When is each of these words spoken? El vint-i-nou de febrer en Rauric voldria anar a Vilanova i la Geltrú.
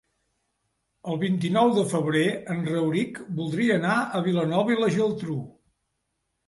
El 1.11 1.19
vint-i-nou 1.23 1.73
de 1.75 1.83
febrer 1.93 2.25
en 2.55 2.65
Rauric 2.73 3.21
voldria 3.41 3.77
anar 3.79 3.95
a 4.21 4.27
Vilanova 4.31 4.79
i 4.79 4.83
la 4.85 4.93
Geltrú. 5.01 5.39